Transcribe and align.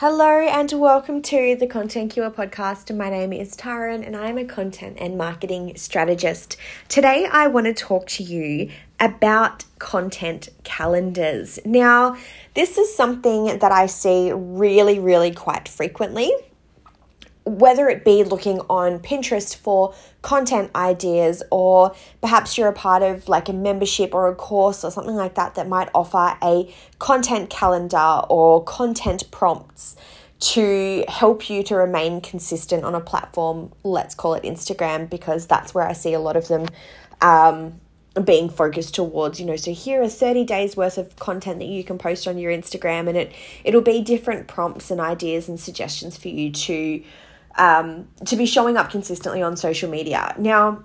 Hello 0.00 0.40
and 0.40 0.72
welcome 0.72 1.20
to 1.20 1.56
the 1.56 1.66
Content 1.66 2.14
Cure 2.14 2.30
podcast. 2.30 2.96
My 2.96 3.10
name 3.10 3.34
is 3.34 3.54
Taran 3.54 4.02
and 4.06 4.16
I'm 4.16 4.38
a 4.38 4.46
content 4.46 4.96
and 4.98 5.18
marketing 5.18 5.76
strategist. 5.76 6.56
Today 6.88 7.28
I 7.30 7.48
want 7.48 7.66
to 7.66 7.74
talk 7.74 8.06
to 8.06 8.22
you 8.22 8.70
about 8.98 9.66
content 9.78 10.48
calendars. 10.64 11.58
Now, 11.66 12.16
this 12.54 12.78
is 12.78 12.96
something 12.96 13.58
that 13.58 13.72
I 13.72 13.84
see 13.84 14.32
really, 14.32 14.98
really 14.98 15.32
quite 15.32 15.68
frequently 15.68 16.32
whether 17.50 17.88
it 17.88 18.04
be 18.04 18.22
looking 18.22 18.60
on 18.70 18.98
Pinterest 19.00 19.56
for 19.56 19.94
content 20.22 20.70
ideas, 20.74 21.42
or 21.50 21.94
perhaps 22.20 22.56
you're 22.56 22.68
a 22.68 22.72
part 22.72 23.02
of 23.02 23.28
like 23.28 23.48
a 23.48 23.52
membership 23.52 24.14
or 24.14 24.28
a 24.28 24.34
course 24.34 24.84
or 24.84 24.90
something 24.90 25.16
like 25.16 25.34
that 25.34 25.56
that 25.56 25.68
might 25.68 25.88
offer 25.94 26.36
a 26.42 26.72
content 26.98 27.50
calendar 27.50 28.22
or 28.28 28.62
content 28.64 29.30
prompts 29.30 29.96
to 30.38 31.04
help 31.08 31.50
you 31.50 31.62
to 31.62 31.74
remain 31.74 32.20
consistent 32.20 32.84
on 32.84 32.94
a 32.94 33.00
platform. 33.00 33.72
Let's 33.82 34.14
call 34.14 34.34
it 34.34 34.44
Instagram 34.44 35.10
because 35.10 35.46
that's 35.46 35.74
where 35.74 35.86
I 35.86 35.92
see 35.92 36.14
a 36.14 36.20
lot 36.20 36.36
of 36.36 36.48
them. 36.48 36.68
Um, 37.20 37.80
being 38.24 38.50
focused 38.50 38.96
towards 38.96 39.38
you 39.38 39.46
know 39.46 39.54
so 39.54 39.72
here 39.72 40.02
are 40.02 40.08
30 40.08 40.44
days 40.44 40.76
worth 40.76 40.98
of 40.98 41.14
content 41.14 41.60
that 41.60 41.66
you 41.66 41.84
can 41.84 41.96
post 41.96 42.26
on 42.26 42.38
your 42.38 42.50
instagram 42.52 43.08
and 43.08 43.16
it 43.16 43.32
it'll 43.62 43.80
be 43.80 44.00
different 44.00 44.48
prompts 44.48 44.90
and 44.90 45.00
ideas 45.00 45.48
and 45.48 45.60
suggestions 45.60 46.18
for 46.18 46.26
you 46.26 46.50
to 46.50 47.02
um, 47.56 48.08
to 48.26 48.36
be 48.36 48.46
showing 48.46 48.76
up 48.76 48.90
consistently 48.90 49.42
on 49.42 49.56
social 49.56 49.90
media. 49.90 50.34
Now, 50.38 50.84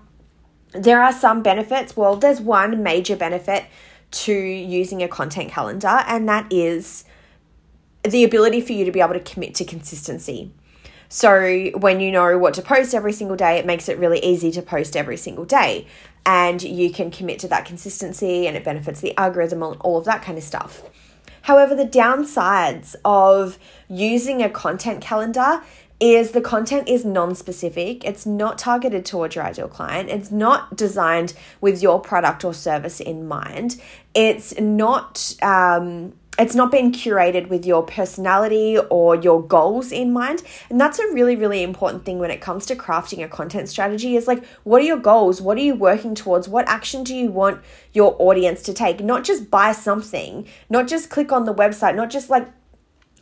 there 0.71 1.01
are 1.01 1.13
some 1.13 1.41
benefits. 1.41 1.95
Well, 1.95 2.15
there's 2.15 2.41
one 2.41 2.83
major 2.83 3.15
benefit 3.15 3.65
to 4.11 4.33
using 4.33 5.03
a 5.03 5.07
content 5.07 5.51
calendar, 5.51 6.03
and 6.07 6.27
that 6.29 6.51
is 6.51 7.05
the 8.03 8.23
ability 8.23 8.61
for 8.61 8.73
you 8.73 8.85
to 8.85 8.91
be 8.91 9.01
able 9.01 9.13
to 9.13 9.19
commit 9.19 9.55
to 9.55 9.65
consistency. 9.65 10.51
So, 11.07 11.69
when 11.77 11.99
you 11.99 12.11
know 12.11 12.37
what 12.37 12.55
to 12.55 12.61
post 12.61 12.93
every 12.93 13.13
single 13.13 13.37
day, 13.37 13.57
it 13.57 13.65
makes 13.65 13.87
it 13.89 13.97
really 13.97 14.19
easy 14.19 14.51
to 14.51 14.61
post 14.61 14.97
every 14.97 15.17
single 15.17 15.45
day. 15.45 15.87
And 16.25 16.61
you 16.61 16.91
can 16.91 17.11
commit 17.11 17.39
to 17.39 17.47
that 17.49 17.65
consistency, 17.65 18.47
and 18.47 18.57
it 18.57 18.63
benefits 18.63 19.01
the 19.01 19.15
algorithm 19.17 19.61
and 19.63 19.77
all 19.81 19.97
of 19.97 20.05
that 20.05 20.23
kind 20.23 20.37
of 20.37 20.43
stuff. 20.43 20.81
However, 21.43 21.75
the 21.75 21.85
downsides 21.85 22.95
of 23.05 23.59
using 23.87 24.41
a 24.41 24.49
content 24.49 25.01
calendar 25.01 25.61
is 25.99 26.31
the 26.31 26.41
content 26.41 26.89
is 26.89 27.05
non-specific. 27.05 28.03
It's 28.03 28.25
not 28.25 28.57
targeted 28.57 29.05
towards 29.05 29.35
your 29.35 29.45
ideal 29.45 29.67
client. 29.67 30.09
It's 30.09 30.31
not 30.31 30.75
designed 30.75 31.33
with 31.61 31.81
your 31.81 31.99
product 32.01 32.43
or 32.43 32.53
service 32.53 32.99
in 32.99 33.27
mind. 33.27 33.81
It's 34.13 34.59
not 34.59 35.35
um, 35.41 36.13
it's 36.37 36.53
not 36.53 36.69
been 36.69 36.91
curated 36.91 37.47
with 37.47 37.65
your 37.65 37.81
personality 37.83 38.77
or 38.89 39.15
your 39.15 39.41
goals 39.41 39.93
in 39.93 40.11
mind. 40.11 40.43
And 40.69 40.81
that's 40.81 40.99
a 40.99 41.13
really 41.13 41.37
really 41.37 41.63
important 41.63 42.03
thing 42.03 42.19
when 42.19 42.31
it 42.31 42.41
comes 42.41 42.65
to 42.65 42.75
crafting 42.75 43.23
a 43.23 43.29
content 43.29 43.69
strategy 43.69 44.17
is 44.17 44.27
like 44.27 44.45
what 44.63 44.81
are 44.81 44.85
your 44.85 44.97
goals? 44.97 45.41
What 45.41 45.57
are 45.57 45.61
you 45.61 45.75
working 45.75 46.13
towards? 46.13 46.49
What 46.49 46.67
action 46.67 47.05
do 47.05 47.15
you 47.15 47.31
want 47.31 47.61
your 47.93 48.17
audience 48.19 48.63
to 48.63 48.73
take? 48.73 48.99
Not 48.99 49.23
just 49.23 49.49
buy 49.49 49.71
something. 49.71 50.45
Not 50.69 50.89
just 50.89 51.09
click 51.09 51.31
on 51.31 51.45
the 51.45 51.53
website. 51.53 51.95
Not 51.95 52.09
just 52.09 52.29
like 52.29 52.49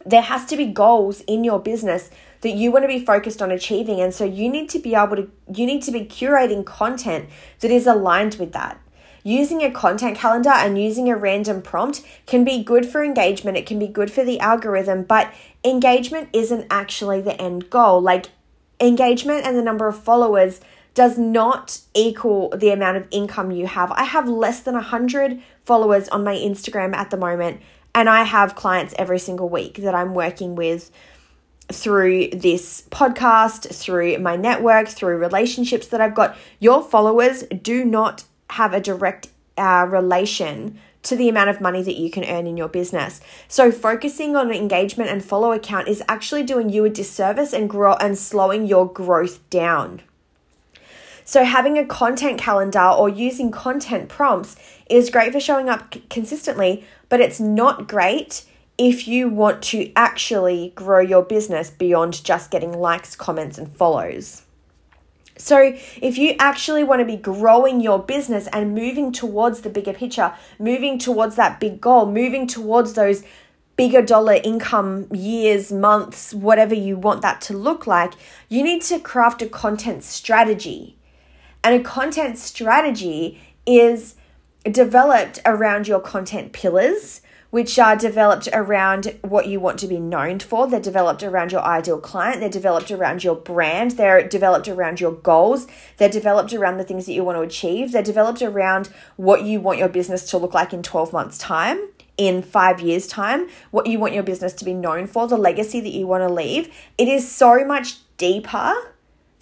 there 0.05 0.21
has 0.21 0.45
to 0.45 0.58
be 0.58 0.65
goals 0.65 1.21
in 1.21 1.43
your 1.43 1.59
business 1.59 2.09
that 2.44 2.52
you 2.52 2.72
want 2.72 2.83
to 2.83 2.88
be 2.88 3.03
focused 3.03 3.41
on 3.41 3.52
achieving 3.52 3.99
and 3.99 4.13
so 4.13 4.23
you 4.23 4.47
need 4.47 4.69
to 4.69 4.80
be 4.80 4.95
able 4.95 5.16
to 5.16 5.30
you 5.53 5.66
need 5.66 5.81
to 5.81 5.91
be 5.91 6.02
curating 6.02 6.66
content 6.66 7.27
that 7.59 7.72
is 7.72 7.88
aligned 7.88 8.36
with 8.36 8.53
that 8.53 8.80
using 9.25 9.63
a 9.63 9.72
content 9.72 10.17
calendar 10.17 10.52
and 10.52 10.81
using 10.81 11.09
a 11.09 11.16
random 11.16 11.61
prompt 11.61 12.05
can 12.27 12.44
be 12.44 12.64
good 12.64 12.86
for 12.86 13.03
engagement 13.03 13.58
it 13.58 13.66
can 13.66 13.80
be 13.80 13.88
good 13.88 14.11
for 14.11 14.23
the 14.23 14.39
algorithm 14.39 15.03
but 15.03 15.33
engagement 15.66 16.30
isn't 16.31 16.67
actually 16.69 17.19
the 17.21 17.41
end 17.41 17.69
goal 17.69 17.99
like 17.99 18.27
engagement 18.80 19.45
and 19.45 19.58
the 19.58 19.61
number 19.61 19.88
of 19.88 19.97
followers 19.97 20.61
does 20.94 21.17
not 21.17 21.80
equal 21.94 22.49
the 22.49 22.69
amount 22.69 22.97
of 22.97 23.08
income 23.11 23.52
you 23.52 23.65
have. 23.65 23.92
I 23.92 24.04
have 24.04 24.27
less 24.27 24.61
than 24.61 24.75
100 24.75 25.42
followers 25.65 26.08
on 26.10 26.23
my 26.23 26.36
Instagram 26.36 26.93
at 26.93 27.10
the 27.10 27.17
moment, 27.17 27.61
and 27.95 28.10
I 28.10 28.23
have 28.23 28.55
clients 28.55 28.93
every 28.98 29.20
single 29.20 29.49
week 29.49 29.77
that 29.77 29.95
I'm 29.95 30.14
working 30.14 30.55
with 30.55 30.92
through 31.71 32.29
this 32.29 32.83
podcast, 32.91 33.73
through 33.73 34.17
my 34.19 34.35
network, 34.35 34.87
through 34.87 35.17
relationships 35.17 35.87
that 35.87 36.01
I've 36.01 36.15
got. 36.15 36.35
Your 36.59 36.83
followers 36.83 37.43
do 37.61 37.85
not 37.85 38.25
have 38.51 38.73
a 38.73 38.81
direct 38.81 39.29
uh, 39.57 39.87
relation 39.89 40.79
to 41.03 41.15
the 41.15 41.29
amount 41.29 41.49
of 41.49 41.61
money 41.61 41.81
that 41.83 41.97
you 41.97 42.09
can 42.09 42.23
earn 42.23 42.47
in 42.47 42.57
your 42.57 42.69
business. 42.69 43.19
So 43.47 43.71
focusing 43.71 44.35
on 44.35 44.51
engagement 44.51 45.09
and 45.09 45.23
follow 45.23 45.51
account 45.51 45.87
is 45.87 46.01
actually 46.07 46.43
doing 46.43 46.69
you 46.69 46.85
a 46.85 46.89
disservice 46.89 47.53
and 47.53 47.69
grow 47.69 47.93
and 47.95 48.17
slowing 48.17 48.65
your 48.65 48.91
growth 48.91 49.47
down. 49.49 50.01
So 51.25 51.43
having 51.43 51.77
a 51.77 51.85
content 51.85 52.39
calendar 52.39 52.89
or 52.89 53.09
using 53.09 53.51
content 53.51 54.09
prompts 54.09 54.55
is 54.89 55.09
great 55.09 55.31
for 55.31 55.39
showing 55.39 55.69
up 55.69 55.95
consistently, 56.09 56.85
but 57.09 57.21
it's 57.21 57.39
not 57.39 57.87
great 57.87 58.45
if 58.78 59.08
you 59.08 59.30
want 59.30 59.61
to 59.61 59.92
actually 59.95 60.73
grow 60.76 61.00
your 61.00 61.23
business 61.23 61.70
beyond 61.70 62.23
just 62.23 62.52
getting 62.52 62.73
likes, 62.73 63.16
comments, 63.16 63.58
and 63.58 63.72
follows. 63.72 64.44
So, 65.36 65.76
if 66.02 66.17
you 66.17 66.36
actually 66.38 66.84
want 66.84 67.00
to 67.00 67.06
be 67.06 67.17
growing 67.17 67.82
your 67.82 68.00
business 68.00 68.48
and 68.54 68.76
moving 68.76 69.11
towards 69.11 69.61
the 69.61 69.70
bigger 69.70 69.94
picture, 69.94 70.34
moving 70.60 71.00
towards 71.00 71.36
that 71.36 71.60
big 71.60 71.82
goal, 71.82 72.06
moving 72.06 72.45
towards 72.45 72.94
those 72.94 73.23
bigger 73.76 74.04
dollar 74.04 74.39
income 74.44 75.08
years, 75.11 75.72
months, 75.72 76.34
whatever 76.34 76.76
you 76.76 76.95
want 76.95 77.23
that 77.23 77.42
to 77.42 77.58
look 77.58 77.88
like, 77.88 78.14
you 78.48 78.64
need 78.64 78.84
to 78.84 79.00
craft 79.00 79.42
a 79.42 79.48
content 79.48 80.04
strategy. 80.04 80.95
And 81.64 81.82
a 81.82 81.84
content 81.84 82.38
strategy 82.38 83.42
is 83.66 84.16
developed 84.64 85.40
around 85.45 85.88
your 85.88 86.00
content 86.00 86.54
pillars 86.54 87.22
which 87.53 87.77
are 87.77 87.95
developed 87.95 88.49
around 88.52 89.15
what 89.21 89.45
you 89.45 89.59
want 89.59 89.77
to 89.77 89.87
be 89.87 89.99
known 89.99 90.39
for. 90.39 90.67
They're 90.67 90.80
developed 90.80 91.21
around 91.21 91.52
your 91.52 91.61
ideal 91.61 91.99
client. 91.99 92.39
They're 92.39 92.49
developed 92.49 92.89
around 92.89 93.23
your 93.23 93.36
brand. 93.36 93.91
They're 93.91 94.27
developed 94.27 94.67
around 94.67 94.99
your 94.99 95.11
goals. 95.11 95.67
They're 95.97 96.09
developed 96.09 96.52
around 96.52 96.77
the 96.77 96.83
things 96.83 97.05
that 97.05 97.13
you 97.13 97.23
want 97.23 97.37
to 97.37 97.43
achieve. 97.43 97.92
They're 97.92 98.02
developed 98.02 98.42
around 98.42 98.89
what 99.17 99.43
you 99.43 99.61
want 99.61 99.77
your 99.77 99.87
business 99.87 100.23
to 100.31 100.39
look 100.39 100.55
like 100.55 100.73
in 100.73 100.81
12 100.81 101.13
months' 101.13 101.37
time 101.37 101.89
in 102.17 102.42
five 102.42 102.80
years' 102.80 103.05
time, 103.05 103.47
what 103.69 103.86
you 103.86 103.99
want 103.99 104.15
your 104.15 104.23
business 104.23 104.53
to 104.53 104.65
be 104.65 104.73
known 104.73 105.05
for, 105.05 105.27
the 105.27 105.37
legacy 105.37 105.80
that 105.80 105.89
you 105.89 106.08
want 106.08 106.27
to 106.27 106.33
leave. 106.33 106.73
It 106.97 107.08
is 107.08 107.30
so 107.30 107.63
much 107.63 107.97
deeper 108.17 108.92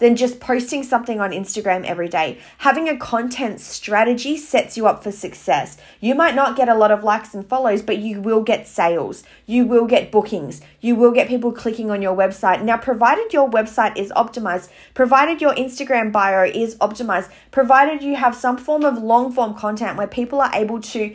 than 0.02 0.16
just 0.16 0.40
posting 0.40 0.82
something 0.82 1.20
on 1.20 1.30
Instagram 1.30 1.84
every 1.84 2.08
day. 2.08 2.36
Having 2.58 2.88
a 2.88 2.96
content 2.96 3.60
strategy 3.60 4.36
sets 4.36 4.76
you 4.76 4.88
up 4.88 5.00
for 5.04 5.12
success. 5.12 5.76
You 6.00 6.16
might 6.16 6.34
not 6.34 6.56
get 6.56 6.68
a 6.68 6.74
lot 6.74 6.90
of 6.90 7.04
likes 7.04 7.34
and 7.34 7.46
follows, 7.46 7.82
but 7.82 7.98
you 7.98 8.20
will 8.20 8.42
get 8.42 8.66
sales. 8.66 9.22
You 9.46 9.64
will 9.64 9.86
get 9.86 10.10
bookings. 10.10 10.60
You 10.80 10.96
will 10.96 11.12
get 11.12 11.28
people 11.28 11.52
clicking 11.52 11.88
on 11.88 12.02
your 12.02 12.16
website. 12.16 12.64
Now, 12.64 12.78
provided 12.78 13.32
your 13.32 13.48
website 13.48 13.96
is 13.96 14.10
optimized, 14.16 14.70
provided 14.92 15.40
your 15.40 15.54
Instagram 15.54 16.10
bio 16.10 16.50
is 16.52 16.74
optimized, 16.78 17.30
provided 17.52 18.02
you 18.02 18.16
have 18.16 18.34
some 18.34 18.56
form 18.56 18.84
of 18.84 19.00
long 19.00 19.30
form 19.30 19.54
content 19.54 19.96
where 19.96 20.08
people 20.08 20.40
are 20.40 20.50
able 20.52 20.80
to 20.80 21.14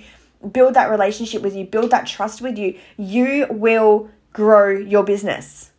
build 0.54 0.76
that 0.76 0.90
relationship 0.90 1.42
with 1.42 1.54
you, 1.54 1.66
build 1.66 1.92
that 1.92 2.08
trust 2.08 2.42
with 2.42 2.58
you, 2.58 2.80
you 2.96 3.48
will 3.50 4.10
grow 4.32 4.70
your 4.70 5.04
business. 5.04 5.72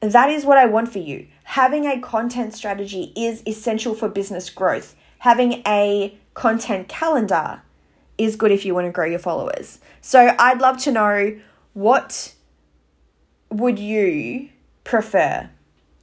That 0.00 0.30
is 0.30 0.46
what 0.46 0.56
I 0.56 0.64
want 0.64 0.90
for 0.90 0.98
you 0.98 1.26
having 1.50 1.84
a 1.84 2.00
content 2.00 2.54
strategy 2.54 3.12
is 3.16 3.42
essential 3.44 3.92
for 3.92 4.08
business 4.08 4.48
growth. 4.48 4.94
Having 5.18 5.54
a 5.66 6.16
content 6.32 6.86
calendar 6.86 7.62
is 8.16 8.36
good 8.36 8.52
if 8.52 8.64
you 8.64 8.72
want 8.72 8.86
to 8.86 8.92
grow 8.92 9.06
your 9.06 9.18
followers. 9.18 9.80
So 10.00 10.32
I'd 10.38 10.60
love 10.60 10.78
to 10.82 10.92
know 10.92 11.40
what 11.72 12.34
would 13.50 13.80
you 13.80 14.50
prefer? 14.84 15.50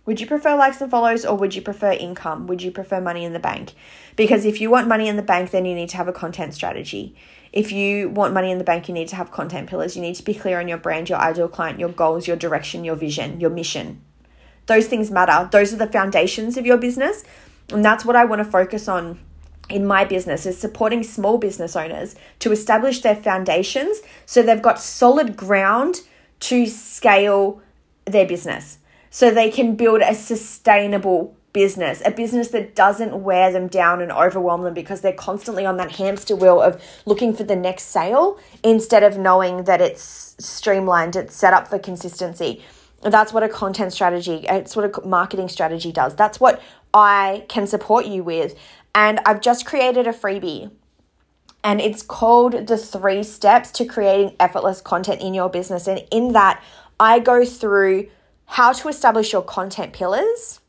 Would 0.06 0.20
you 0.20 0.28
prefer 0.28 0.54
likes 0.58 0.82
and 0.82 0.92
follows 0.92 1.24
or 1.24 1.38
would 1.38 1.56
you 1.56 1.62
prefer 1.62 1.94
income? 1.94 2.46
Would 2.48 2.62
you 2.62 2.70
prefer 2.70 3.00
money 3.00 3.24
in 3.24 3.32
the 3.32 3.40
bank? 3.40 3.72
Because 4.18 4.44
if 4.44 4.60
you 4.60 4.70
want 4.70 4.90
money 4.90 5.08
in 5.08 5.16
the 5.16 5.22
bank, 5.22 5.52
then 5.52 5.64
you 5.64 5.76
need 5.76 5.88
to 5.90 5.98
have 5.98 6.10
a 6.10 6.14
content 6.14 6.56
strategy. 6.56 7.16
If 7.54 7.72
you 7.72 8.10
want 8.10 8.34
money 8.34 8.52
in 8.52 8.58
the 8.58 8.66
bank, 8.66 8.90
you 8.90 8.94
need 8.94 9.08
to 9.08 9.16
have 9.16 9.32
content 9.32 9.70
pillars. 9.70 9.96
You 9.96 10.02
need 10.02 10.16
to 10.16 10.24
be 10.24 10.34
clear 10.34 10.60
on 10.60 10.68
your 10.68 10.78
brand, 10.78 11.08
your 11.08 11.20
ideal 11.20 11.48
client, 11.48 11.80
your 11.80 11.88
goals, 11.88 12.28
your 12.28 12.36
direction, 12.36 12.84
your 12.84 12.96
vision, 12.96 13.40
your 13.40 13.50
mission. 13.50 14.02
Those 14.68 14.88
things 14.88 15.10
matter. 15.12 15.50
Those 15.52 15.74
are 15.74 15.78
the 15.78 15.88
foundations 15.88 16.58
of 16.58 16.66
your 16.66 16.78
business. 16.78 17.24
And 17.72 17.84
that's 17.84 18.06
what 18.06 18.16
I 18.16 18.26
want 18.26 18.40
to 18.40 18.46
focus 18.46 18.88
on 18.88 19.20
in 19.70 19.86
my 19.86 20.06
business 20.06 20.46
is 20.46 20.58
supporting 20.58 21.04
small 21.04 21.38
business 21.38 21.76
owners 21.76 22.16
to 22.40 22.52
establish 22.52 23.02
their 23.02 23.16
foundations 23.16 24.00
so 24.26 24.42
they've 24.42 24.62
got 24.62 24.80
solid 24.80 25.36
ground 25.36 26.02
to 26.40 26.66
scale 26.68 27.62
their 28.06 28.26
business 28.26 28.78
so 29.10 29.30
they 29.30 29.50
can 29.50 29.76
build 29.76 30.02
a 30.02 30.16
sustainable 30.16 31.36
business, 31.54 32.04
a 32.06 32.12
business 32.12 32.50
that 32.50 32.76
doesn't 32.76 33.24
wear 33.24 33.52
them 33.52 33.68
down 33.68 34.02
and 34.02 34.12
overwhelm 34.12 34.64
them 34.64 34.74
because 34.74 35.02
they're 35.02 35.12
constantly 35.12 35.66
on 35.66 35.78
that 35.78 35.94
hamster 35.94 36.36
wheel 36.36 36.62
of 36.62 36.80
looking 37.06 37.34
for 37.34 37.44
the 37.44 37.56
next 37.56 37.86
sale 37.86 38.38
instead 38.64 39.02
of 39.02 39.18
knowing 39.18 39.64
that 39.64 39.82
it's 39.82 40.36
streamlined, 40.38 41.16
it's 41.16 41.36
set 41.36 41.54
up 41.54 41.68
for 41.68 41.80
consistency. 41.80 42.64
That's 43.02 43.32
what 43.32 43.44
a 43.44 43.50
content 43.50 43.94
strategy, 43.94 44.46
it's 44.50 44.76
what 44.76 44.86
a 44.86 45.08
marketing 45.08 45.50
strategy 45.50 45.92
does. 45.92 46.16
That's 46.16 46.40
what 46.40 46.62
I 46.94 47.46
can 47.48 47.68
support 47.68 48.06
you 48.06 48.24
with. 48.24 48.56
And 48.96 49.20
I've 49.26 49.42
just 49.42 49.66
created 49.66 50.08
a 50.08 50.14
freebie 50.14 50.72
and 51.64 51.82
it's 51.82 52.02
called 52.02 52.68
the 52.68 52.78
three 52.78 53.24
steps 53.24 53.72
to 53.72 53.86
creating 53.86 54.36
effortless 54.40 54.82
content 54.82 55.22
in 55.22 55.34
your 55.34 55.50
business. 55.50 55.88
And 55.88 56.04
in 56.12 56.34
that, 56.34 56.64
I 57.00 57.20
go 57.20 57.46
through 57.46 58.10
how 58.46 58.72
to 58.72 58.88
establish 58.88 59.34
your 59.34 59.42
content 59.42 59.94
pillars. 59.94 60.62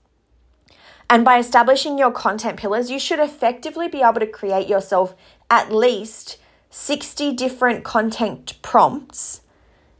And 1.09 1.25
by 1.25 1.39
establishing 1.39 1.99
your 1.99 2.11
content 2.11 2.59
pillars, 2.59 2.91
you 2.91 2.99
should 2.99 3.21
effectively 3.21 3.89
be 3.89 4.03
able 4.03 4.21
to 4.21 4.27
create 4.27 4.69
yourself 4.69 5.15
at 5.49 5.73
least 5.73 6.39
60 6.71 7.33
different 7.33 7.85
content 7.85 8.61
prompts 8.61 9.41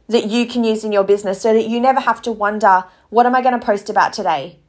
that 0.09 0.25
you 0.25 0.45
can 0.45 0.63
use 0.63 0.83
in 0.83 0.91
your 0.91 1.03
business 1.03 1.41
so 1.41 1.53
that 1.53 1.67
you 1.67 1.79
never 1.79 2.01
have 2.01 2.21
to 2.23 2.31
wonder, 2.31 2.83
what 3.09 3.25
am 3.25 3.35
I 3.35 3.41
going 3.41 3.57
to 3.57 3.65
post 3.65 3.89
about 3.89 4.11
today? 4.11 4.59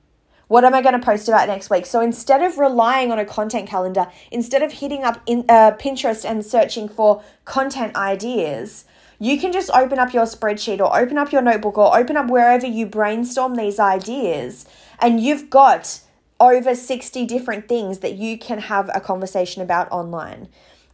What 0.49 0.65
am 0.65 0.75
I 0.75 0.83
going 0.83 0.99
to 0.99 1.05
post 1.05 1.29
about 1.29 1.49
next 1.49 1.71
week? 1.71 1.87
So 1.87 2.01
instead 2.01 2.43
of 2.43 2.59
relying 2.59 3.11
on 3.11 3.19
a 3.19 3.25
content 3.25 3.69
calendar, 3.69 4.09
instead 4.31 4.63
of 4.63 4.73
hitting 4.73 5.03
up 5.03 5.21
in, 5.27 5.45
uh, 5.49 5.73
Pinterest 5.73 6.29
and 6.29 6.45
searching 6.45 6.89
for 6.89 7.23
content 7.45 7.97
ideas, 7.97 8.85
you 9.19 9.39
can 9.39 9.53
just 9.53 9.71
open 9.71 9.99
up 9.99 10.13
your 10.13 10.25
spreadsheet 10.25 10.81
or 10.81 10.99
open 10.99 11.19
up 11.19 11.31
your 11.31 11.43
notebook 11.43 11.79
or 11.79 11.97
open 11.97 12.17
up 12.17 12.29
wherever 12.29 12.67
you 12.67 12.87
brainstorm 12.87 13.55
these 13.55 13.79
ideas, 13.79 14.67
and 14.99 15.21
you've 15.21 15.51
got 15.51 16.01
over 16.41 16.75
60 16.75 17.27
different 17.27 17.69
things 17.69 17.99
that 17.99 18.15
you 18.15 18.39
can 18.39 18.59
have 18.59 18.91
a 18.95 19.01
conversation 19.01 19.63
about 19.63 19.93
online. 19.93 20.49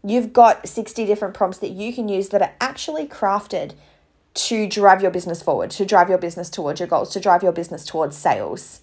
You've 0.05 0.33
got 0.33 0.69
60 0.69 1.07
different 1.07 1.35
prompts 1.35 1.59
that 1.59 1.71
you 1.71 1.93
can 1.93 2.09
use 2.09 2.29
that 2.31 2.43
are 2.43 2.53
actually 2.61 3.07
crafted 3.07 3.75
to 4.37 4.67
drive 4.67 5.03
your 5.03 5.11
business 5.11 5.43
forward, 5.43 5.71
to 5.73 5.85
drive 5.85 6.09
your 6.09 6.19
business 6.19 6.49
towards 6.49 6.81
your 6.81 6.87
goals, 6.87 7.11
to 7.11 7.21
drive 7.21 7.43
your 7.43 7.53
business 7.53 7.85
towards 7.85 8.17
sales. 8.17 8.81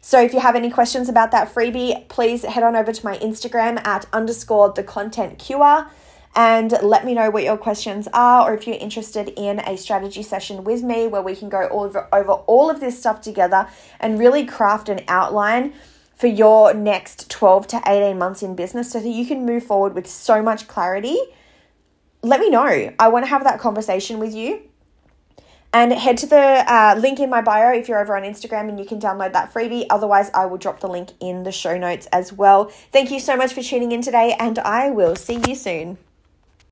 So 0.00 0.20
if 0.20 0.32
you 0.32 0.40
have 0.40 0.56
any 0.56 0.70
questions 0.70 1.08
about 1.08 1.30
that 1.30 1.54
freebie, 1.54 2.08
please 2.08 2.44
head 2.44 2.62
on 2.62 2.74
over 2.74 2.92
to 2.92 3.04
my 3.04 3.16
Instagram 3.18 3.84
at 3.86 4.06
underscore 4.12 4.72
the 4.72 4.82
content 4.82 5.38
cure 5.38 5.86
and 6.34 6.74
let 6.82 7.04
me 7.04 7.14
know 7.14 7.30
what 7.30 7.44
your 7.44 7.56
questions 7.56 8.08
are 8.12 8.50
or 8.50 8.54
if 8.54 8.66
you're 8.66 8.76
interested 8.76 9.28
in 9.36 9.60
a 9.60 9.76
strategy 9.76 10.22
session 10.22 10.64
with 10.64 10.82
me 10.82 11.06
where 11.06 11.22
we 11.22 11.36
can 11.36 11.48
go 11.48 11.68
over, 11.68 12.08
over 12.12 12.32
all 12.32 12.70
of 12.70 12.80
this 12.80 12.98
stuff 12.98 13.20
together 13.20 13.68
and 14.00 14.18
really 14.18 14.44
craft 14.44 14.88
an 14.88 15.00
outline 15.08 15.72
for 16.16 16.26
your 16.26 16.72
next 16.74 17.30
12 17.30 17.66
to 17.68 17.82
18 17.86 18.18
months 18.18 18.42
in 18.42 18.56
business 18.56 18.90
so 18.90 19.00
that 19.00 19.08
you 19.08 19.26
can 19.26 19.44
move 19.44 19.64
forward 19.64 19.94
with 19.94 20.06
so 20.06 20.42
much 20.42 20.68
clarity. 20.68 21.18
Let 22.22 22.40
me 22.40 22.50
know. 22.50 22.92
I 22.98 23.08
want 23.08 23.24
to 23.24 23.28
have 23.28 23.44
that 23.44 23.60
conversation 23.60 24.18
with 24.18 24.34
you. 24.34 24.62
And 25.74 25.90
head 25.92 26.18
to 26.18 26.26
the 26.26 26.36
uh, 26.36 26.96
link 26.98 27.18
in 27.18 27.30
my 27.30 27.40
bio 27.40 27.72
if 27.72 27.88
you're 27.88 27.98
over 27.98 28.14
on 28.14 28.24
Instagram 28.24 28.68
and 28.68 28.78
you 28.78 28.84
can 28.84 29.00
download 29.00 29.32
that 29.32 29.54
freebie. 29.54 29.86
Otherwise, 29.88 30.30
I 30.34 30.44
will 30.44 30.58
drop 30.58 30.80
the 30.80 30.88
link 30.88 31.12
in 31.18 31.44
the 31.44 31.52
show 31.52 31.78
notes 31.78 32.06
as 32.12 32.30
well. 32.30 32.66
Thank 32.92 33.10
you 33.10 33.18
so 33.18 33.36
much 33.36 33.54
for 33.54 33.62
tuning 33.62 33.90
in 33.90 34.02
today, 34.02 34.36
and 34.38 34.58
I 34.58 34.90
will 34.90 35.16
see 35.16 35.40
you 35.48 35.54
soon. 35.54 35.96